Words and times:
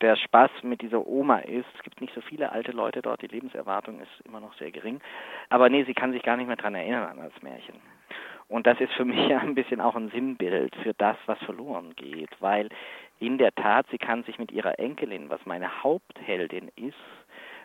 der 0.00 0.16
Spaß 0.16 0.50
mit 0.62 0.82
dieser 0.82 1.06
Oma 1.06 1.38
ist, 1.38 1.66
es 1.76 1.82
gibt 1.82 2.00
nicht 2.00 2.14
so 2.14 2.20
viele 2.20 2.52
alte 2.52 2.72
Leute 2.72 3.02
dort, 3.02 3.22
die 3.22 3.26
Lebenserwartung 3.26 4.00
ist 4.00 4.26
immer 4.26 4.40
noch 4.40 4.54
sehr 4.54 4.70
gering. 4.70 5.00
Aber 5.48 5.68
nee, 5.68 5.84
sie 5.84 5.94
kann 5.94 6.12
sich 6.12 6.22
gar 6.22 6.36
nicht 6.36 6.46
mehr 6.46 6.56
daran 6.56 6.74
erinnern 6.74 7.18
an 7.18 7.30
das 7.32 7.42
Märchen. 7.42 7.80
Und 8.48 8.66
das 8.66 8.80
ist 8.80 8.92
für 8.94 9.04
mich 9.04 9.28
ja 9.28 9.38
ein 9.38 9.54
bisschen 9.54 9.80
auch 9.80 9.94
ein 9.94 10.10
Sinnbild 10.10 10.74
für 10.76 10.94
das, 10.94 11.16
was 11.26 11.38
verloren 11.40 11.94
geht, 11.96 12.30
weil 12.40 12.68
in 13.18 13.36
der 13.36 13.54
Tat, 13.54 13.86
sie 13.90 13.98
kann 13.98 14.22
sich 14.24 14.38
mit 14.38 14.52
ihrer 14.52 14.78
Enkelin, 14.78 15.28
was 15.28 15.44
meine 15.44 15.82
Hauptheldin 15.82 16.70
ist, 16.76 16.96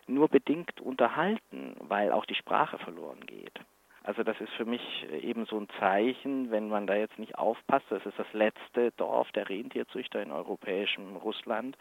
nur 0.08 0.28
bedingt 0.28 0.82
unterhalten, 0.82 1.76
weil 1.80 2.12
auch 2.12 2.26
die 2.26 2.36
Sprache 2.36 2.78
verloren 2.80 3.26
geht. 3.26 3.60
Also 4.04 4.24
das 4.24 4.40
ist 4.42 4.52
für 4.54 4.66
mich 4.66 5.08
eben 5.22 5.46
so 5.46 5.58
ein 5.58 5.70
Zeichen, 5.80 6.52
wenn 6.52 6.68
man 6.68 6.88
da 6.88 6.96
jetzt 6.96 7.18
nicht 7.18 7.38
aufpasst, 7.38 7.86
das 7.90 8.06
ist 8.06 8.20
das 8.20 8.32
letzte 8.34 8.92
Dorf 8.98 9.32
der 9.32 9.48
Rentierzüchter 9.48 10.22
in 10.22 10.32
europäischem 10.32 11.16
Russland, 11.16 11.78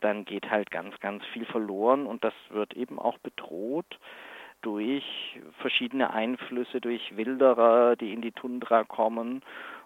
dann 0.00 0.24
geht 0.24 0.50
halt 0.50 0.70
ganz, 0.70 0.98
ganz 1.00 1.24
viel 1.26 1.44
verloren 1.44 2.06
und 2.06 2.24
das 2.24 2.34
wird 2.50 2.74
eben 2.74 2.98
auch 2.98 3.18
bedroht 3.18 3.98
durch 4.62 5.04
verschiedene 5.60 6.12
Einflüsse, 6.12 6.80
durch 6.80 7.16
Wilderer, 7.16 7.96
die 7.96 8.12
in 8.12 8.22
die 8.22 8.32
Tundra 8.32 8.84
kommen. 8.84 9.42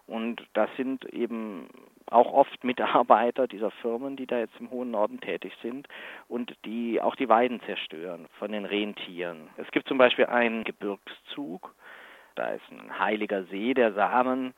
Und 0.06 0.42
das 0.54 0.68
sind 0.76 1.04
eben 1.06 1.68
auch 2.06 2.32
oft 2.32 2.64
Mitarbeiter 2.64 3.46
dieser 3.46 3.70
Firmen, 3.70 4.16
die 4.16 4.26
da 4.26 4.38
jetzt 4.38 4.58
im 4.58 4.70
hohen 4.70 4.90
Norden 4.90 5.20
tätig 5.20 5.52
sind 5.62 5.88
und 6.28 6.54
die 6.64 7.00
auch 7.00 7.14
die 7.16 7.28
Weiden 7.28 7.60
zerstören 7.62 8.26
von 8.38 8.52
den 8.52 8.64
Rentieren. 8.64 9.48
Es 9.56 9.70
gibt 9.70 9.88
zum 9.88 9.98
Beispiel 9.98 10.26
einen 10.26 10.64
Gebirgszug, 10.64 11.74
da 12.34 12.48
ist 12.48 12.64
ein 12.70 12.98
heiliger 12.98 13.44
See 13.44 13.74
der 13.74 13.92
Samen, 13.92 14.54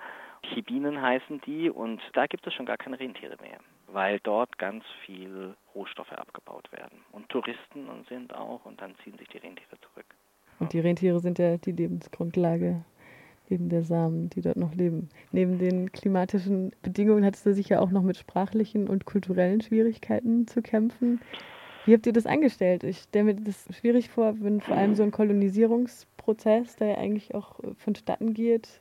Chibinen 0.53 1.01
heißen 1.01 1.41
die, 1.43 1.71
und 1.71 2.01
da 2.13 2.27
gibt 2.27 2.47
es 2.47 2.55
schon 2.55 2.67
gar 2.67 2.77
keine 2.77 2.99
Rentiere 3.01 3.37
mehr, 3.41 3.59
weil 3.95 4.19
dort 4.21 4.59
ganz 4.59 4.85
viel 5.07 5.55
Rohstoffe 5.75 6.13
abgebaut 6.13 6.71
werden. 6.73 6.99
Und 7.13 7.29
Touristen 7.29 7.87
sind 8.09 8.35
auch, 8.35 8.65
und 8.67 8.81
dann 8.81 8.95
ziehen 9.03 9.17
sich 9.17 9.29
die 9.29 9.39
Rentiere 9.39 9.79
zurück. 9.81 10.07
Und 10.59 10.73
die 10.73 10.81
Rentiere 10.81 11.21
sind 11.21 11.39
ja 11.39 11.57
die 11.57 11.73
Lebensgrundlage 11.73 12.85
neben 13.49 13.69
der 13.69 13.85
Samen, 13.85 14.31
die 14.31 14.41
dort 14.41 14.57
noch 14.57 14.75
leben. 14.75 15.11
Neben 15.31 15.59
den 15.59 15.93
klimatischen 15.93 16.73
Bedingungen 16.83 17.25
hattest 17.25 17.47
du 17.47 17.55
sicher 17.55 17.81
auch 17.81 17.91
noch 17.91 18.03
mit 18.03 18.17
sprachlichen 18.17 18.89
und 18.89 19.05
kulturellen 19.05 19.61
Schwierigkeiten 19.61 20.47
zu 20.47 20.61
kämpfen. 20.61 21.21
Wie 21.85 21.93
habt 21.93 22.07
ihr 22.07 22.15
das 22.15 22.27
angestellt? 22.27 22.83
Ich 22.83 22.99
stelle 22.99 23.27
mir 23.27 23.35
das 23.35 23.69
schwierig 23.77 24.09
vor, 24.09 24.35
wenn 24.41 24.61
vor 24.61 24.77
allem 24.77 24.95
so 24.95 25.03
ein 25.03 25.11
Kolonisierungsprozess, 25.11 26.77
der 26.77 26.89
ja 26.89 26.95
eigentlich 26.97 27.35
auch 27.35 27.61
vonstatten 27.77 28.33
geht, 28.33 28.81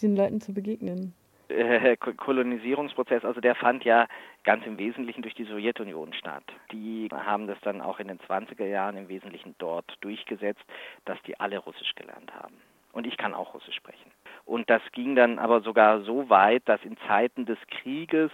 den 0.00 0.16
Leuten 0.16 0.40
zu 0.40 0.54
begegnen. 0.54 1.12
Äh, 1.48 1.96
Kolonisierungsprozess, 1.96 3.24
also 3.24 3.40
der 3.40 3.54
fand 3.54 3.84
ja 3.84 4.06
ganz 4.44 4.66
im 4.66 4.78
Wesentlichen 4.78 5.22
durch 5.22 5.34
die 5.34 5.44
Sowjetunion 5.44 6.12
statt. 6.12 6.44
Die 6.72 7.08
haben 7.10 7.46
das 7.46 7.58
dann 7.62 7.80
auch 7.80 8.00
in 8.00 8.08
den 8.08 8.18
20er 8.18 8.66
Jahren 8.66 8.98
im 8.98 9.08
Wesentlichen 9.08 9.54
dort 9.58 9.96
durchgesetzt, 10.02 10.62
dass 11.06 11.20
die 11.22 11.40
alle 11.40 11.58
Russisch 11.58 11.94
gelernt 11.94 12.34
haben. 12.34 12.54
Und 12.92 13.06
ich 13.06 13.16
kann 13.16 13.32
auch 13.32 13.54
Russisch 13.54 13.76
sprechen. 13.76 14.10
Und 14.44 14.68
das 14.68 14.82
ging 14.92 15.14
dann 15.14 15.38
aber 15.38 15.60
sogar 15.60 16.02
so 16.02 16.28
weit, 16.28 16.62
dass 16.66 16.82
in 16.84 16.96
Zeiten 17.06 17.46
des 17.46 17.58
Krieges 17.70 18.30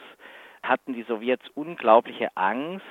hatten 0.62 0.92
die 0.92 1.02
Sowjets 1.02 1.46
unglaubliche 1.54 2.36
Angst, 2.36 2.84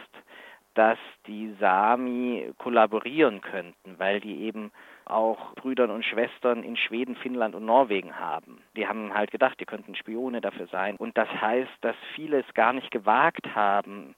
dass 0.73 0.97
die 1.27 1.53
Sami 1.59 2.51
kollaborieren 2.57 3.41
könnten, 3.41 3.97
weil 3.97 4.19
die 4.19 4.41
eben 4.41 4.71
auch 5.05 5.53
Brüdern 5.55 5.91
und 5.91 6.05
Schwestern 6.05 6.63
in 6.63 6.77
Schweden, 6.77 7.15
Finnland 7.15 7.55
und 7.55 7.65
Norwegen 7.65 8.19
haben. 8.19 8.61
Die 8.75 8.87
haben 8.87 9.13
halt 9.13 9.31
gedacht, 9.31 9.59
die 9.59 9.65
könnten 9.65 9.95
Spione 9.95 10.41
dafür 10.41 10.67
sein. 10.67 10.95
Und 10.95 11.17
das 11.17 11.29
heißt, 11.29 11.71
dass 11.81 11.95
viele 12.15 12.39
es 12.39 12.53
gar 12.53 12.73
nicht 12.73 12.91
gewagt 12.91 13.53
haben, 13.53 14.15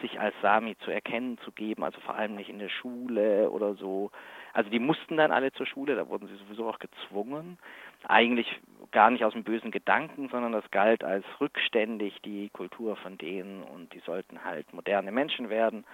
sich 0.00 0.20
als 0.20 0.34
Sami 0.42 0.76
zu 0.78 0.90
erkennen 0.90 1.38
zu 1.44 1.52
geben, 1.52 1.84
also 1.84 2.00
vor 2.00 2.14
allem 2.14 2.34
nicht 2.34 2.50
in 2.50 2.58
der 2.58 2.68
Schule 2.68 3.50
oder 3.50 3.74
so. 3.74 4.10
Also 4.52 4.70
die 4.70 4.78
mussten 4.78 5.16
dann 5.16 5.32
alle 5.32 5.52
zur 5.52 5.66
Schule, 5.66 5.96
da 5.96 6.08
wurden 6.08 6.28
sie 6.28 6.36
sowieso 6.36 6.68
auch 6.68 6.78
gezwungen. 6.78 7.58
Eigentlich 8.06 8.48
gar 8.90 9.10
nicht 9.10 9.24
aus 9.24 9.32
dem 9.32 9.44
bösen 9.44 9.70
Gedanken, 9.70 10.28
sondern 10.28 10.52
das 10.52 10.70
galt 10.70 11.04
als 11.04 11.24
rückständig 11.40 12.20
die 12.22 12.48
Kultur 12.50 12.96
von 12.96 13.18
denen 13.18 13.62
und 13.62 13.92
die 13.92 14.00
sollten 14.00 14.44
halt 14.44 14.72
moderne 14.72 15.12
Menschen 15.12 15.50
werden. 15.50 15.84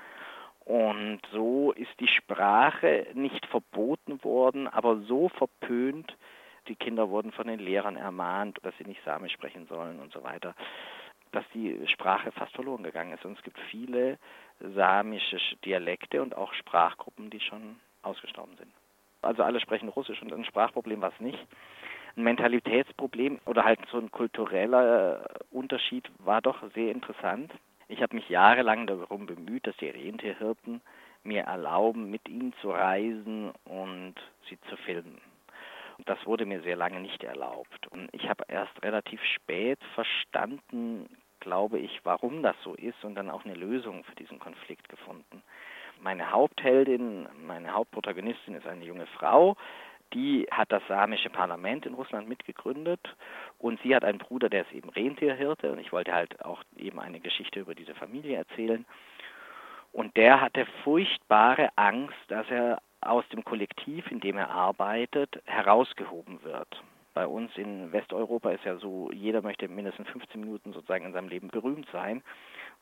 Und 0.65 1.21
so 1.33 1.73
ist 1.73 1.99
die 1.99 2.09
Sprache 2.09 3.07
nicht 3.15 3.47
verboten 3.47 4.23
worden, 4.23 4.69
aber 4.69 4.99
so 5.01 5.29
verpönt, 5.29 6.17
die 6.69 6.77
Kinder 6.77 7.11
wurden 7.11 7.33
von 7.33 7.49
den 7.49 7.59
Lehrern 7.59 7.97
ermahnt, 7.97 8.59
dass 8.63 8.77
sie 8.79 8.85
nicht 8.85 9.03
Samisch 9.05 9.33
sprechen 9.33 9.67
sollen 9.67 9.99
und 9.99 10.13
so 10.13 10.23
weiter, 10.23 10.55
dass 11.33 11.45
die 11.55 11.87
Sprache 11.89 12.31
fast 12.33 12.55
verloren 12.55 12.83
gegangen 12.83 13.13
ist. 13.13 13.25
Und 13.25 13.37
es 13.37 13.43
gibt 13.43 13.59
viele 13.71 14.19
samische 14.61 15.39
Dialekte 15.65 16.23
und 16.23 16.37
auch 16.37 16.53
Sprachgruppen, 16.55 17.31
die 17.31 17.41
schon 17.41 17.77
ausgestorben 18.03 18.57
sind. 18.57 18.73
Also 19.23 19.43
alle 19.43 19.61
sprechen 19.61 19.89
Russisch 19.89 20.21
und 20.23 20.33
ein 20.33 20.45
Sprachproblem 20.45 21.01
war 21.01 21.13
es 21.13 21.21
nicht. 21.21 21.47
Ein 22.17 22.25
Mentalitätsproblem 22.25 23.41
oder 23.47 23.65
halt 23.65 23.81
so 23.91 23.99
ein 23.99 24.11
kultureller 24.11 25.25
Unterschied 25.51 26.11
war 26.19 26.43
doch 26.43 26.63
sehr 26.75 26.93
interessant. 26.93 27.53
Ich 27.89 28.03
habe 28.03 28.17
mich 28.17 28.29
jahrelang 28.29 28.87
darum 28.87 29.27
bemüht, 29.27 29.67
dass 29.67 29.77
die 29.77 29.89
Rentierhirten 29.89 30.83
mir 31.25 31.43
erlauben, 31.43 32.11
mit 32.11 32.29
ihnen 32.29 32.53
zu 32.61 32.71
reisen 32.71 33.53
und 33.65 34.15
sie 34.49 34.59
zu 34.69 34.77
filmen. 34.79 35.21
Das 36.05 36.19
wurde 36.27 36.47
mir 36.47 36.63
sehr 36.63 36.77
lange 36.77 37.01
nicht 37.01 37.23
erlaubt. 37.23 37.87
Und 37.89 38.09
ich 38.13 38.29
habe 38.29 38.45
erst 38.49 38.83
relativ 38.83 39.23
spät 39.25 39.79
verstanden, 39.95 41.09
glaube 41.43 41.79
ich, 41.79 42.01
warum 42.05 42.43
das 42.43 42.57
so 42.63 42.75
ist 42.75 43.05
und 43.05 43.15
dann 43.17 43.31
auch 43.31 43.45
eine 43.45 43.55
Lösung 43.55 44.05
für 44.05 44.15
diesen 44.15 44.39
Konflikt 44.39 44.89
gefunden. 44.89 45.43
Meine 46.01 46.31
Hauptheldin, 46.31 47.29
meine 47.47 47.75
Hauptprotagonistin 47.75 48.55
ist 48.55 48.67
eine 48.67 48.85
junge 48.85 49.07
Frau, 49.07 49.57
die 50.15 50.47
hat 50.51 50.71
das 50.71 50.83
samische 50.89 51.31
Parlament 51.31 51.85
in 51.87 51.95
Russland 51.95 52.29
mitgegründet 52.29 53.01
und 53.59 53.81
sie 53.83 53.95
hat 53.95 54.05
einen 54.05 54.19
Bruder, 54.19 54.49
der 54.49 54.63
ist 54.63 54.73
eben 54.73 54.89
Rentierhirte 54.89 55.73
und 55.73 55.79
ich 55.79 55.93
wollte 55.93 56.13
halt 56.13 56.45
auch 56.45 56.63
eben 56.77 57.01
eine 57.01 57.21
Geschichte 57.21 57.61
über 57.61 57.75
diese 57.75 57.95
Familie 57.95 58.37
erzählen. 58.37 58.85
Und 59.93 60.17
der 60.17 60.41
hatte 60.41 60.67
furchtbare 60.85 61.71
Angst, 61.77 62.17
dass 62.29 62.49
er 62.51 62.81
aus 63.01 63.29
dem 63.29 63.45
Kollektiv, 63.45 64.11
in 64.11 64.21
dem 64.21 64.39
er 64.39 64.51
arbeitet, 64.51 65.43
herausgehoben 65.45 66.43
wird. 66.45 66.83
Bei 67.15 67.27
uns 67.27 67.51
in 67.57 67.93
Westeuropa 67.93 68.51
ist 68.51 68.65
ja 68.65 68.77
so, 68.77 69.11
jeder 69.13 69.43
möchte 69.43 69.69
mindestens 69.69 70.09
15 70.09 70.41
Minuten 70.41 70.73
sozusagen 70.73 71.05
in 71.05 71.13
seinem 71.13 71.29
Leben 71.29 71.49
berühmt 71.49 71.87
sein. 71.93 72.23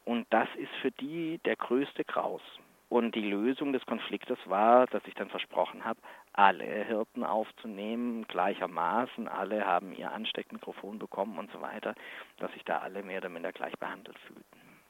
Und 0.04 0.26
das 0.30 0.48
ist 0.56 0.72
für 0.80 0.90
die 0.92 1.38
der 1.44 1.56
größte 1.56 2.04
Graus. 2.04 2.42
Und 2.88 3.14
die 3.14 3.28
Lösung 3.28 3.72
des 3.72 3.86
Konfliktes 3.86 4.38
war, 4.46 4.86
dass 4.86 5.06
ich 5.06 5.14
dann 5.14 5.30
versprochen 5.30 5.84
habe, 5.84 6.00
alle 6.32 6.64
Hirten 6.64 7.22
aufzunehmen, 7.22 8.26
gleichermaßen, 8.26 9.28
alle 9.28 9.64
haben 9.64 9.92
ihr 9.92 10.10
Ansteckmikrofon 10.10 10.98
bekommen 10.98 11.38
und 11.38 11.52
so 11.52 11.60
weiter, 11.60 11.94
dass 12.38 12.52
sich 12.52 12.64
da 12.64 12.78
alle 12.78 13.04
mehr 13.04 13.18
oder 13.18 13.28
minder 13.28 13.52
gleich 13.52 13.78
behandelt 13.78 14.18
fühlten. 14.26 14.44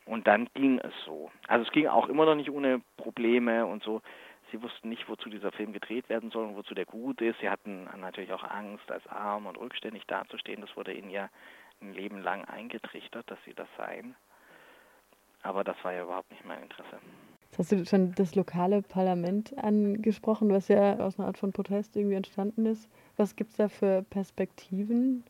Und 0.06 0.26
dann 0.26 0.48
ging 0.54 0.78
es 0.78 0.94
so. 1.04 1.30
Also 1.46 1.66
es 1.66 1.72
ging 1.72 1.88
auch 1.88 2.08
immer 2.08 2.24
noch 2.24 2.34
nicht 2.34 2.50
ohne 2.50 2.80
Probleme 2.96 3.66
und 3.66 3.82
so. 3.82 4.00
Sie 4.50 4.62
wussten 4.62 4.88
nicht, 4.88 5.08
wozu 5.08 5.28
dieser 5.28 5.52
Film 5.52 5.72
gedreht 5.72 6.08
werden 6.08 6.30
soll 6.30 6.46
und 6.46 6.56
wozu 6.56 6.74
der 6.74 6.84
gut 6.84 7.20
ist. 7.20 7.38
Sie 7.40 7.48
hatten 7.48 7.84
natürlich 7.98 8.32
auch 8.32 8.44
Angst, 8.44 8.90
als 8.90 9.06
arm 9.06 9.46
und 9.46 9.56
rückständig 9.56 10.04
dazustehen. 10.06 10.60
Das 10.60 10.76
wurde 10.76 10.92
ihnen 10.92 11.10
ja 11.10 11.28
ein 11.80 11.92
Leben 11.92 12.20
lang 12.22 12.44
eingetrichtert, 12.44 13.30
dass 13.30 13.38
sie 13.44 13.54
das 13.54 13.68
seien. 13.76 14.14
Aber 15.42 15.64
das 15.64 15.76
war 15.82 15.92
ja 15.92 16.02
überhaupt 16.02 16.30
nicht 16.30 16.44
mein 16.44 16.62
Interesse. 16.62 16.98
Jetzt 17.50 17.58
hast 17.58 17.72
du 17.72 17.84
schon 17.86 18.14
das 18.14 18.34
lokale 18.34 18.82
Parlament 18.82 19.56
angesprochen, 19.58 20.50
was 20.50 20.68
ja 20.68 20.98
aus 20.98 21.18
einer 21.18 21.26
Art 21.26 21.38
von 21.38 21.52
Protest 21.52 21.96
irgendwie 21.96 22.16
entstanden 22.16 22.66
ist. 22.66 22.88
Was 23.16 23.34
gibt 23.34 23.50
es 23.50 23.56
da 23.56 23.68
für 23.68 24.02
Perspektiven? 24.08 25.24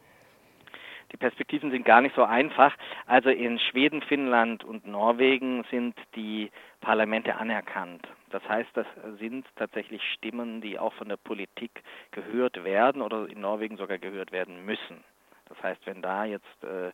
Die 1.12 1.16
Perspektiven 1.16 1.70
sind 1.70 1.84
gar 1.84 2.00
nicht 2.00 2.14
so 2.14 2.24
einfach. 2.24 2.74
Also 3.06 3.30
in 3.30 3.58
Schweden, 3.58 4.02
Finnland 4.02 4.64
und 4.64 4.86
Norwegen 4.86 5.64
sind 5.70 5.96
die 6.14 6.50
Parlamente 6.80 7.34
anerkannt. 7.36 8.06
Das 8.30 8.48
heißt, 8.48 8.70
das 8.74 8.86
sind 9.18 9.44
tatsächlich 9.56 10.02
Stimmen, 10.14 10.60
die 10.60 10.78
auch 10.78 10.92
von 10.94 11.08
der 11.08 11.16
Politik 11.16 11.82
gehört 12.12 12.62
werden 12.64 13.02
oder 13.02 13.28
in 13.28 13.40
Norwegen 13.40 13.76
sogar 13.76 13.98
gehört 13.98 14.30
werden 14.30 14.64
müssen. 14.64 15.02
Das 15.48 15.60
heißt, 15.62 15.84
wenn 15.86 16.00
da 16.00 16.24
jetzt 16.24 16.64
äh, 16.64 16.92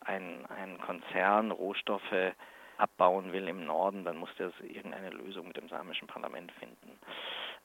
ein, 0.00 0.44
ein 0.46 0.78
Konzern 0.78 1.50
Rohstoffe 1.50 2.34
abbauen 2.76 3.32
will 3.32 3.48
im 3.48 3.64
Norden, 3.64 4.04
dann 4.04 4.18
muss 4.18 4.28
der 4.38 4.52
irgendeine 4.62 5.10
Lösung 5.10 5.48
mit 5.48 5.56
dem 5.56 5.68
samischen 5.68 6.06
Parlament 6.06 6.52
finden. 6.52 6.98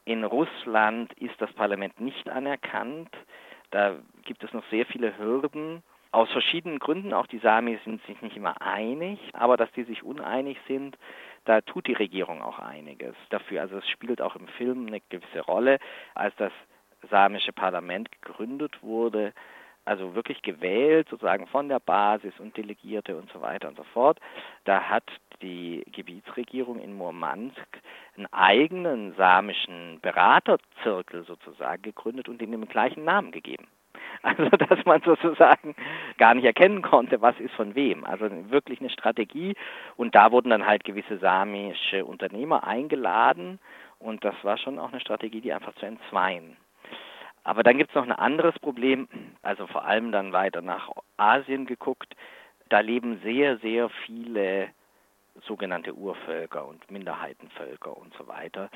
In 0.05 0.23
Russland 0.23 1.13
ist 1.13 1.39
das 1.39 1.51
Parlament 1.53 1.99
nicht 1.99 2.29
anerkannt. 2.29 3.09
Da 3.71 3.97
gibt 4.23 4.43
es 4.43 4.53
noch 4.53 4.63
sehr 4.69 4.85
viele 4.85 5.17
Hürden. 5.17 5.83
Aus 6.11 6.29
verschiedenen 6.31 6.79
Gründen, 6.79 7.13
auch 7.13 7.27
die 7.27 7.39
Sami 7.39 7.79
sind 7.85 8.05
sich 8.05 8.21
nicht 8.21 8.35
immer 8.35 8.61
einig, 8.61 9.19
aber 9.33 9.55
dass 9.55 9.71
die 9.71 9.83
sich 9.83 10.03
uneinig 10.03 10.57
sind, 10.67 10.97
da 11.45 11.61
tut 11.61 11.87
die 11.87 11.93
Regierung 11.93 12.41
auch 12.41 12.59
einiges 12.59 13.15
dafür. 13.29 13.61
Also 13.61 13.77
es 13.77 13.89
spielt 13.89 14.21
auch 14.21 14.35
im 14.35 14.47
Film 14.49 14.87
eine 14.87 15.01
gewisse 15.09 15.39
Rolle. 15.41 15.79
Als 16.13 16.35
das 16.35 16.51
samische 17.09 17.53
Parlament 17.53 18.11
gegründet 18.11 18.83
wurde, 18.83 19.33
also 19.85 20.13
wirklich 20.13 20.41
gewählt, 20.41 21.07
sozusagen 21.09 21.47
von 21.47 21.69
der 21.69 21.79
Basis 21.79 22.33
und 22.39 22.55
Delegierte 22.55 23.17
und 23.17 23.31
so 23.31 23.41
weiter 23.41 23.67
und 23.67 23.77
so 23.77 23.83
fort. 23.83 24.19
Da 24.65 24.83
hat 24.83 25.05
die 25.41 25.83
Gebietsregierung 25.91 26.79
in 26.79 26.93
Murmansk 26.93 27.79
einen 28.15 28.31
eigenen 28.31 29.15
samischen 29.15 29.99
Beraterzirkel 30.01 31.23
sozusagen 31.23 31.81
gegründet 31.81 32.29
und 32.29 32.41
ihm 32.41 32.51
den 32.51 32.67
gleichen 32.67 33.03
Namen 33.05 33.31
gegeben. 33.31 33.67
Also 34.23 34.49
dass 34.49 34.85
man 34.85 35.01
sozusagen 35.01 35.75
gar 36.17 36.35
nicht 36.35 36.45
erkennen 36.45 36.81
konnte, 36.83 37.21
was 37.21 37.39
ist 37.39 37.53
von 37.55 37.73
wem. 37.73 38.05
Also 38.05 38.29
wirklich 38.51 38.79
eine 38.79 38.89
Strategie. 38.89 39.55
Und 39.97 40.13
da 40.13 40.31
wurden 40.31 40.51
dann 40.51 40.67
halt 40.67 40.83
gewisse 40.83 41.17
samische 41.17 42.05
Unternehmer 42.05 42.65
eingeladen. 42.65 43.59
Und 43.99 44.23
das 44.23 44.35
war 44.43 44.57
schon 44.57 44.79
auch 44.79 44.91
eine 44.91 45.01
Strategie, 45.01 45.41
die 45.41 45.53
einfach 45.53 45.73
zu 45.75 45.85
entzweien. 45.85 46.55
Aber 47.43 47.63
dann 47.63 47.77
gibt 47.77 47.89
es 47.89 47.95
noch 47.95 48.03
ein 48.03 48.11
anderes 48.11 48.57
Problem, 48.59 49.07
also 49.41 49.65
vor 49.67 49.85
allem 49.85 50.11
dann 50.11 50.31
weiter 50.31 50.61
nach 50.61 50.91
Asien 51.17 51.65
geguckt. 51.65 52.15
Da 52.69 52.79
leben 52.79 53.19
sehr, 53.23 53.57
sehr 53.57 53.89
viele 54.05 54.69
sogenannte 55.47 55.93
Urvölker 55.93 56.67
und 56.67 56.89
Minderheitenvölker 56.91 57.95
und 57.97 58.13
so 58.17 58.27
weiter. 58.27 58.69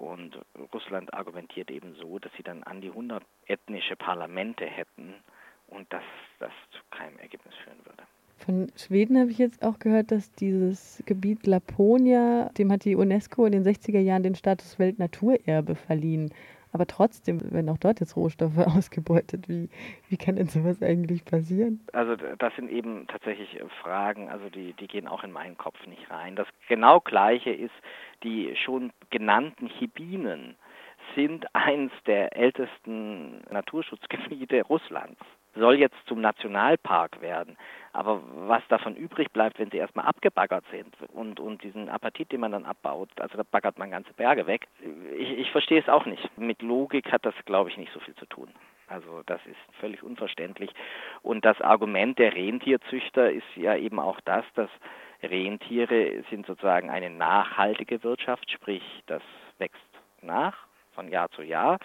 Und 0.00 0.38
Russland 0.72 1.12
argumentiert 1.12 1.70
eben 1.70 1.94
so, 2.00 2.18
dass 2.18 2.32
sie 2.34 2.42
dann 2.42 2.62
an 2.62 2.80
die 2.80 2.88
100 2.88 3.22
ethnische 3.46 3.96
Parlamente 3.96 4.64
hätten 4.64 5.12
und 5.66 5.92
dass 5.92 6.02
das 6.38 6.52
zu 6.70 6.80
keinem 6.90 7.18
Ergebnis 7.18 7.54
führen 7.62 7.76
würde. 7.84 8.02
Von 8.38 8.72
Schweden 8.76 9.18
habe 9.18 9.30
ich 9.30 9.36
jetzt 9.36 9.62
auch 9.62 9.78
gehört, 9.78 10.10
dass 10.10 10.32
dieses 10.32 11.02
Gebiet 11.04 11.46
Laponia, 11.46 12.48
dem 12.56 12.72
hat 12.72 12.86
die 12.86 12.96
UNESCO 12.96 13.44
in 13.44 13.52
den 13.52 13.62
60er 13.62 14.00
Jahren 14.00 14.22
den 14.22 14.34
Status 14.34 14.78
Weltnaturerbe 14.78 15.74
verliehen. 15.74 16.32
Aber 16.72 16.86
trotzdem, 16.86 17.40
wenn 17.52 17.68
auch 17.68 17.78
dort 17.78 18.00
jetzt 18.00 18.16
Rohstoffe 18.16 18.58
ausgebeutet, 18.76 19.48
wie, 19.48 19.68
wie 20.08 20.16
kann 20.16 20.36
denn 20.36 20.46
sowas 20.46 20.82
eigentlich 20.82 21.24
passieren? 21.24 21.80
Also 21.92 22.16
das 22.16 22.54
sind 22.56 22.70
eben 22.70 23.06
tatsächlich 23.08 23.60
äh, 23.60 23.64
Fragen, 23.82 24.28
also 24.28 24.48
die, 24.48 24.72
die 24.74 24.86
gehen 24.86 25.08
auch 25.08 25.24
in 25.24 25.32
meinen 25.32 25.58
Kopf 25.58 25.86
nicht 25.86 26.10
rein. 26.10 26.36
Das 26.36 26.46
genau 26.68 27.00
gleiche 27.00 27.50
ist, 27.50 27.74
die 28.22 28.54
schon 28.56 28.92
genannten 29.10 29.68
Chibinen 29.68 30.56
sind 31.14 31.46
eins 31.54 31.92
der 32.06 32.36
ältesten 32.36 33.42
Naturschutzgebiete 33.50 34.62
Russlands 34.62 35.20
soll 35.54 35.78
jetzt 35.78 35.96
zum 36.06 36.20
Nationalpark 36.20 37.20
werden. 37.20 37.56
Aber 37.92 38.22
was 38.46 38.62
davon 38.68 38.94
übrig 38.94 39.32
bleibt, 39.32 39.58
wenn 39.58 39.70
sie 39.70 39.78
erstmal 39.78 40.06
abgebaggert 40.06 40.64
sind 40.70 40.94
und, 41.12 41.40
und 41.40 41.62
diesen 41.64 41.88
Apatit, 41.88 42.30
den 42.30 42.40
man 42.40 42.52
dann 42.52 42.64
abbaut, 42.64 43.08
also 43.18 43.36
da 43.36 43.42
baggert 43.42 43.78
man 43.78 43.90
ganze 43.90 44.12
Berge 44.12 44.46
weg, 44.46 44.68
ich, 45.18 45.38
ich 45.38 45.50
verstehe 45.50 45.80
es 45.80 45.88
auch 45.88 46.06
nicht. 46.06 46.38
Mit 46.38 46.62
Logik 46.62 47.10
hat 47.10 47.26
das, 47.26 47.34
glaube 47.46 47.70
ich, 47.70 47.76
nicht 47.76 47.92
so 47.92 48.00
viel 48.00 48.14
zu 48.14 48.26
tun. 48.26 48.48
Also 48.86 49.22
das 49.26 49.40
ist 49.46 49.58
völlig 49.80 50.02
unverständlich. 50.02 50.70
Und 51.22 51.44
das 51.44 51.60
Argument 51.60 52.18
der 52.18 52.34
Rentierzüchter 52.34 53.30
ist 53.30 53.46
ja 53.56 53.76
eben 53.76 53.98
auch 53.98 54.20
das, 54.24 54.44
dass 54.54 54.70
Rentiere 55.22 56.22
sind 56.30 56.46
sozusagen 56.46 56.90
eine 56.90 57.10
nachhaltige 57.10 58.02
Wirtschaft, 58.02 58.50
sprich 58.50 58.82
das 59.06 59.22
wächst 59.58 59.80
nach 60.22 60.56
von 60.92 61.08
Jahr 61.08 61.30
zu 61.30 61.42
Jahr 61.42 61.78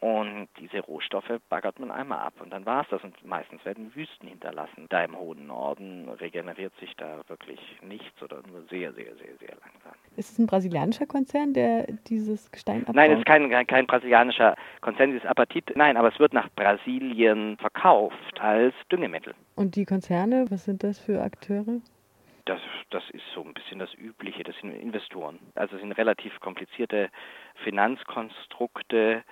und 0.00 0.48
diese 0.60 0.78
Rohstoffe 0.80 1.40
baggert 1.48 1.80
man 1.80 1.90
einmal 1.90 2.20
ab 2.20 2.34
und 2.40 2.50
dann 2.50 2.64
war 2.64 2.82
es 2.82 2.88
das. 2.88 3.02
Und 3.02 3.14
meistens 3.26 3.64
werden 3.64 3.92
Wüsten 3.96 4.28
hinterlassen. 4.28 4.86
Da 4.90 5.02
im 5.02 5.18
hohen 5.18 5.48
Norden 5.48 6.08
regeneriert 6.08 6.72
sich 6.78 6.94
da 6.96 7.20
wirklich 7.26 7.58
nichts 7.82 8.22
oder 8.22 8.40
nur 8.48 8.62
sehr, 8.70 8.92
sehr, 8.92 9.16
sehr, 9.16 9.36
sehr 9.40 9.56
langsam. 9.56 9.92
Ist 10.16 10.30
es 10.30 10.38
ein 10.38 10.46
brasilianischer 10.46 11.06
Konzern, 11.06 11.52
der 11.52 11.88
dieses 12.06 12.50
Gestein 12.52 12.82
abbaut? 12.82 12.94
Nein, 12.94 13.10
es 13.10 13.18
ist 13.18 13.26
kein, 13.26 13.66
kein 13.66 13.86
brasilianischer 13.86 14.54
Konzern, 14.80 15.10
dieses 15.10 15.26
Apatit. 15.26 15.72
Nein, 15.74 15.96
aber 15.96 16.12
es 16.12 16.18
wird 16.20 16.32
nach 16.32 16.48
Brasilien 16.54 17.56
verkauft 17.56 18.40
als 18.40 18.74
Düngemittel. 18.92 19.34
Und 19.56 19.74
die 19.74 19.84
Konzerne, 19.84 20.46
was 20.48 20.64
sind 20.64 20.84
das 20.84 21.00
für 21.00 21.20
Akteure? 21.20 21.80
Das, 22.44 22.60
das 22.90 23.02
ist 23.10 23.24
so 23.34 23.42
ein 23.42 23.52
bisschen 23.52 23.80
das 23.80 23.92
Übliche, 23.94 24.44
das 24.44 24.56
sind 24.60 24.70
Investoren. 24.70 25.40
Also 25.56 25.74
es 25.74 25.82
sind 25.82 25.92
relativ 25.92 26.38
komplizierte 26.40 27.10
Finanzkonstrukte, 27.64 29.22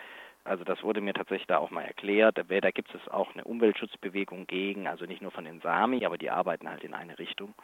also 0.47 0.65
das 0.65 0.83
wurde 0.83 1.01
mir 1.01 1.15
tatsächlich 1.15 1.47
da 1.47 1.59
auch 1.59 1.71
mal 1.71 1.85
erklärt. 1.85 2.39
Da 2.39 2.71
gibt 2.71 2.95
es 2.95 3.09
auch 3.09 3.35
eine 3.35 3.45
Umweltschutzbewegung 3.45 4.47
gegen, 4.47 4.87
also 4.87 5.05
nicht 5.05 5.23
nur 5.23 5.31
von 5.31 5.45
den 5.45 5.61
Sami, 5.61 6.05
aber 6.07 6.19
die 6.19 6.31
arbeiten 6.31 6.69
halt 6.69 6.85
in 6.85 6.95
eine 6.95 7.19
Richtung. 7.19 7.55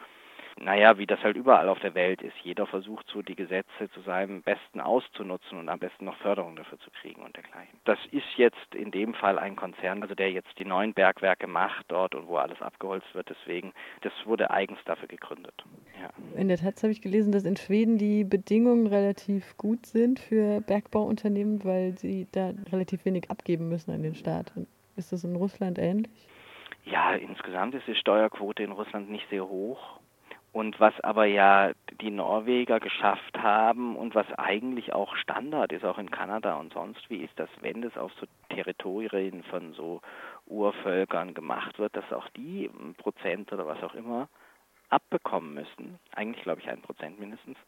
Naja, 0.61 0.99
wie 0.99 1.07
das 1.07 1.23
halt 1.23 1.37
überall 1.37 1.69
auf 1.69 1.81
der 1.81 1.95
Welt 1.95 2.21
ist. 2.21 2.37
Jeder 2.43 2.67
versucht 2.67 3.09
so 3.09 3.23
die 3.23 3.35
Gesetze 3.35 3.91
zu 3.95 4.01
seinem 4.03 4.43
Besten 4.43 4.81
auszunutzen 4.81 5.59
und 5.59 5.69
am 5.69 5.79
besten 5.79 6.05
noch 6.05 6.17
Förderung 6.19 6.57
dafür 6.57 6.79
zu 6.81 6.91
kriegen 6.91 7.23
und 7.23 7.35
dergleichen. 7.37 7.79
Das 7.85 7.99
ist 8.11 8.37
jetzt 8.37 8.75
in 8.75 8.91
dem 8.91 9.15
Fall 9.15 9.39
ein 9.39 9.57
Konzern, 9.57 10.03
also 10.03 10.15
der 10.15 10.31
jetzt 10.31 10.59
die 10.59 10.65
neuen 10.65 10.93
Bergwerke 10.93 11.47
macht 11.47 11.87
dort 11.89 12.15
und 12.15 12.29
wo 12.29 12.37
alles 12.37 12.61
abgeholzt 12.61 13.15
wird. 13.15 13.31
Deswegen, 13.31 13.73
das 14.03 14.13
wurde 14.27 14.51
eigens 14.51 14.79
dafür 14.85 15.09
gegründet. 15.09 15.55
Ja. 16.03 16.11
In 16.37 16.49
der 16.49 16.59
Tat 16.59 16.83
habe 16.83 16.91
ich 16.91 17.01
gelesen, 17.01 17.31
dass 17.31 17.45
in 17.45 17.57
Schweden 17.57 17.97
die 17.97 18.25
Bedingungen 18.25 18.89
relativ 18.89 19.57
gut 19.57 19.87
sind 19.87 20.19
für 20.19 20.61
Bergbauunternehmen, 20.61 21.65
weil 21.65 21.97
sie 21.97 22.27
da 22.33 22.53
relativ 22.73 23.05
wenig 23.05 23.31
abgeben 23.31 23.69
müssen 23.69 23.93
an 23.93 24.03
den 24.03 24.17
Staat. 24.17 24.53
Ist 24.97 25.13
das 25.13 25.23
in 25.23 25.37
Russland 25.37 25.79
ähnlich? 25.79 26.11
Ja, 26.85 27.15
insgesamt 27.15 27.75
ist 27.75 27.87
die 27.87 27.95
Steuerquote 27.95 28.65
in 28.65 28.73
Russland 28.73 29.11
nicht 29.11 29.29
sehr 29.31 29.49
hoch. 29.49 30.01
Und 30.53 30.79
was 30.81 30.93
aber 31.01 31.25
ja 31.25 31.71
die 32.01 32.11
Norweger 32.11 32.79
geschafft 32.79 33.39
haben 33.39 33.97
und 33.97 34.15
was 34.15 34.27
eigentlich 34.37 34.93
auch 34.93 35.17
Standard 35.17 35.73
ist, 35.73 35.85
auch 35.85 35.97
in 35.97 36.11
Kanada 36.11 36.57
und 36.57 36.75
sonst 36.75 37.09
wie, 37.09 37.19
ist, 37.19 37.39
dass 37.39 37.49
wenn 37.63 37.81
das 37.81 37.97
auf 37.97 38.13
so 38.21 38.27
Territorien 38.51 39.45
von 39.45 39.73
so 39.73 40.03
Urvölkern 40.47 41.33
gemacht 41.33 41.79
wird, 41.79 41.97
dass 41.97 42.13
auch 42.13 42.29
die 42.37 42.67
ein 42.67 42.95
Prozent 42.95 43.51
oder 43.53 43.67
was 43.67 43.83
auch 43.83 43.95
immer 43.95 44.29
abbekommen 44.93 45.55
müssen. 45.55 45.99
Eigentlich 46.15 46.43
glaube 46.43 46.61
ich 46.61 46.69
ein 46.69 46.83
Prozent 46.83 47.19
mindestens. 47.19 47.59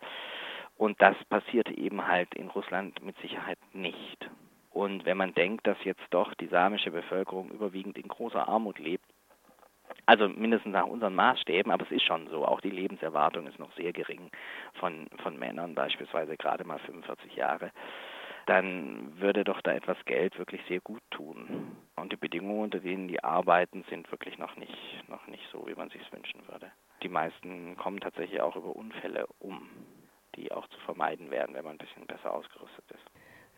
Und 0.77 1.01
das 1.01 1.17
passiert 1.29 1.71
eben 1.71 2.07
halt 2.07 2.35
in 2.35 2.49
Russland 2.49 3.03
mit 3.05 3.17
Sicherheit 3.19 3.59
nicht. 3.73 4.29
Und 4.71 5.05
wenn 5.05 5.17
man 5.17 5.35
denkt, 5.35 5.67
dass 5.67 5.77
jetzt 5.85 6.03
doch 6.11 6.35
die 6.35 6.49
samische 6.49 6.91
Bevölkerung 6.91 7.51
überwiegend 7.51 7.97
in 7.97 8.09
großer 8.09 8.49
Armut 8.49 8.79
lebt, 8.81 9.05
also 10.07 10.29
mindestens 10.29 10.73
nach 10.73 10.87
unseren 10.87 11.15
Maßstäben, 11.15 11.71
aber 11.71 11.85
es 11.85 11.91
ist 11.93 12.05
schon 12.05 12.29
so. 12.29 12.45
Auch 12.45 12.61
die 12.61 12.71
Lebenserwartung 12.71 13.47
ist 13.47 13.59
noch 13.59 13.73
sehr 13.75 13.93
gering 13.93 14.31
von, 14.75 15.07
von 15.23 15.39
Männern, 15.39 15.75
beispielsweise 15.75 16.37
gerade 16.37 16.65
mal 16.65 16.79
45 16.81 17.37
Jahre. 17.37 17.71
Dann 18.47 19.19
würde 19.19 19.45
doch 19.45 19.63
da 19.63 19.73
etwas 19.73 19.97
Geld 20.05 20.39
wirklich 20.39 20.61
sehr 20.69 20.81
gut 20.81 21.03
tun. 21.11 21.77
Und 21.97 22.13
die 22.13 22.17
Bedingungen, 22.17 22.65
unter 22.65 22.81
denen 22.81 23.09
die 23.09 23.23
arbeiten, 23.23 23.85
sind 23.89 24.11
wirklich 24.11 24.37
noch 24.37 24.57
nicht, 24.57 25.09
noch 25.09 25.27
nicht 25.29 25.45
so, 25.51 25.67
wie 25.67 25.75
man 25.75 25.89
sich 25.89 26.13
wünschen 26.13 26.47
würde. 26.49 26.71
Die 27.05 27.09
meisten 27.09 27.77
kommen 27.77 28.01
tatsächlich 28.01 28.41
auch 28.41 28.57
über 28.57 28.75
Unfälle 28.75 29.27
um, 29.39 29.69
die 30.37 30.51
auch 30.51 30.67
zu 30.69 30.81
vermeiden 30.81 31.31
wären, 31.31 31.55
wenn 31.55 31.65
man 31.65 31.75
ein 31.75 31.79
bisschen 31.79 32.07
besser 32.07 32.33
ausgerüstet 32.35 32.85
ist. 32.91 33.05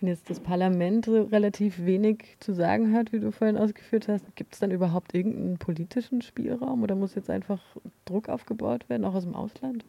Wenn 0.01 0.11
jetzt 0.11 0.29
das 0.29 0.41
Parlament 0.41 1.09
relativ 1.09 1.87
wenig 1.87 2.37
zu 2.41 2.53
sagen 2.53 2.93
hat, 2.93 3.13
wie 3.13 3.21
du 3.21 3.33
vorhin 3.33 3.57
ausgeführt 3.57 4.09
hast, 4.09 4.37
gibt 4.37 4.53
es 4.53 4.61
dann 4.61 4.71
überhaupt 4.71 5.15
irgendeinen 5.15 5.59
politischen 5.59 6.21
Spielraum 6.21 6.83
oder 6.83 6.95
muss 6.95 7.15
jetzt 7.15 7.31
einfach 7.31 7.61
Druck 8.05 8.29
aufgebaut 8.29 8.91
werden, 8.91 9.07
auch 9.07 9.15
aus 9.15 9.25
dem 9.25 9.35
Ausland? 9.35 9.87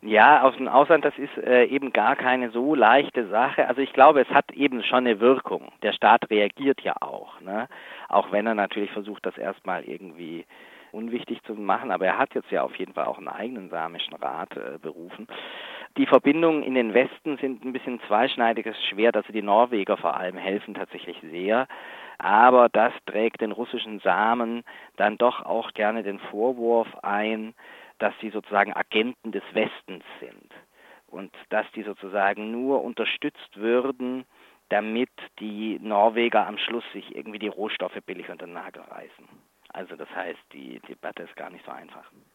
Ja, 0.00 0.42
aus 0.42 0.56
dem 0.56 0.68
Ausland, 0.68 1.04
das 1.04 1.18
ist 1.18 1.36
äh, 1.44 1.64
eben 1.64 1.92
gar 1.92 2.14
keine 2.14 2.50
so 2.50 2.74
leichte 2.74 3.28
Sache. 3.28 3.66
Also 3.66 3.82
ich 3.82 3.92
glaube, 3.92 4.20
es 4.20 4.28
hat 4.28 4.52
eben 4.52 4.84
schon 4.84 5.06
eine 5.06 5.18
Wirkung. 5.18 5.72
Der 5.82 5.92
Staat 5.92 6.30
reagiert 6.30 6.80
ja 6.82 6.94
auch, 7.00 7.40
ne? 7.40 7.68
auch 8.08 8.30
wenn 8.30 8.46
er 8.46 8.54
natürlich 8.54 8.92
versucht, 8.92 9.26
das 9.26 9.36
erstmal 9.36 9.84
irgendwie 9.84 10.46
unwichtig 10.92 11.42
zu 11.44 11.54
machen, 11.54 11.90
aber 11.90 12.06
er 12.06 12.18
hat 12.18 12.34
jetzt 12.34 12.50
ja 12.50 12.62
auf 12.62 12.74
jeden 12.76 12.94
Fall 12.94 13.06
auch 13.06 13.18
einen 13.18 13.28
eigenen 13.28 13.70
samischen 13.70 14.14
Rat 14.14 14.56
äh, 14.56 14.78
berufen. 14.78 15.26
Die 15.96 16.06
Verbindungen 16.06 16.62
in 16.62 16.74
den 16.74 16.94
Westen 16.94 17.38
sind 17.38 17.64
ein 17.64 17.72
bisschen 17.72 18.00
zweischneidiges 18.06 18.76
Schwert. 18.88 19.16
Also 19.16 19.32
die 19.32 19.42
Norweger 19.42 19.96
vor 19.96 20.16
allem 20.16 20.36
helfen 20.36 20.74
tatsächlich 20.74 21.18
sehr. 21.30 21.66
Aber 22.18 22.68
das 22.68 22.92
trägt 23.06 23.40
den 23.40 23.52
russischen 23.52 24.00
Samen 24.00 24.64
dann 24.96 25.18
doch 25.18 25.44
auch 25.44 25.72
gerne 25.72 26.02
den 26.02 26.18
Vorwurf 26.18 26.88
ein, 27.02 27.54
dass 27.98 28.14
sie 28.20 28.30
sozusagen 28.30 28.72
Agenten 28.72 29.32
des 29.32 29.42
Westens 29.52 30.04
sind 30.20 30.52
und 31.08 31.32
dass 31.48 31.66
die 31.72 31.82
sozusagen 31.82 32.50
nur 32.50 32.82
unterstützt 32.84 33.56
würden, 33.56 34.24
damit 34.68 35.10
die 35.40 35.78
Norweger 35.80 36.46
am 36.46 36.58
Schluss 36.58 36.84
sich 36.92 37.16
irgendwie 37.16 37.38
die 37.38 37.48
Rohstoffe 37.48 37.98
billig 38.04 38.28
unter 38.28 38.46
den 38.46 38.54
Nagel 38.54 38.82
reißen. 38.82 39.28
Also 39.78 39.94
das 39.94 40.10
heißt, 40.10 40.40
die 40.52 40.80
Debatte 40.88 41.22
ist 41.22 41.36
gar 41.36 41.50
nicht 41.50 41.64
so 41.64 41.70
einfach. 41.70 42.10